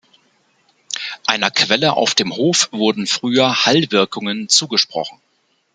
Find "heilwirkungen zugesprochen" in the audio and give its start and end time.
3.67-5.19